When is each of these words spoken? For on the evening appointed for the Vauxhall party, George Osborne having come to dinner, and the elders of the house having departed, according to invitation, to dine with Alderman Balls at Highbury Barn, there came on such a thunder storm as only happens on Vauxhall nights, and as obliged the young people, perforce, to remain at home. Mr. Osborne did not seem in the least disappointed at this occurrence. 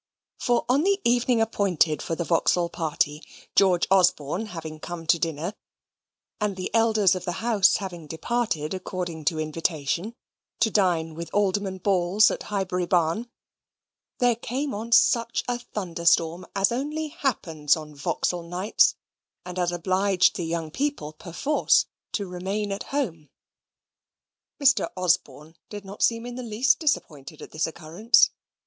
For 0.39 0.65
on 0.67 0.81
the 0.81 0.99
evening 1.03 1.41
appointed 1.41 2.01
for 2.01 2.15
the 2.15 2.23
Vauxhall 2.23 2.69
party, 2.69 3.21
George 3.55 3.85
Osborne 3.91 4.47
having 4.47 4.79
come 4.79 5.05
to 5.05 5.19
dinner, 5.19 5.53
and 6.39 6.55
the 6.55 6.73
elders 6.73 7.13
of 7.13 7.23
the 7.23 7.33
house 7.43 7.75
having 7.77 8.07
departed, 8.07 8.73
according 8.73 9.25
to 9.25 9.37
invitation, 9.39 10.15
to 10.59 10.71
dine 10.71 11.13
with 11.13 11.29
Alderman 11.35 11.77
Balls 11.77 12.31
at 12.31 12.41
Highbury 12.49 12.87
Barn, 12.87 13.29
there 14.17 14.35
came 14.35 14.73
on 14.73 14.91
such 14.91 15.43
a 15.47 15.59
thunder 15.59 16.05
storm 16.07 16.47
as 16.55 16.71
only 16.71 17.09
happens 17.09 17.77
on 17.77 17.93
Vauxhall 17.93 18.41
nights, 18.49 18.95
and 19.45 19.59
as 19.59 19.71
obliged 19.71 20.35
the 20.35 20.45
young 20.45 20.71
people, 20.71 21.13
perforce, 21.13 21.85
to 22.13 22.25
remain 22.25 22.71
at 22.71 22.85
home. 22.89 23.29
Mr. 24.59 24.89
Osborne 24.97 25.57
did 25.69 25.85
not 25.85 26.01
seem 26.01 26.25
in 26.25 26.33
the 26.37 26.41
least 26.41 26.79
disappointed 26.79 27.39
at 27.43 27.51
this 27.51 27.67
occurrence. 27.67 28.31